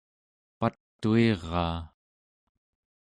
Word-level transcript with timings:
patuiraa 0.57 1.79